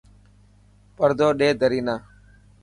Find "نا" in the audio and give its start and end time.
1.87-1.95